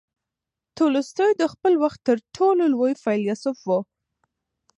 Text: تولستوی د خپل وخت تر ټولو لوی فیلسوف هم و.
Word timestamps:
تولستوی 0.77 1.31
د 1.37 1.43
خپل 1.53 1.73
وخت 1.83 1.99
تر 2.07 2.17
ټولو 2.35 2.63
لوی 2.73 2.93
فیلسوف 3.03 3.57
هم 3.63 3.67
و. 3.77 3.79